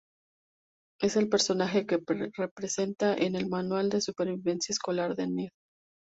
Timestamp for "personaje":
1.29-1.85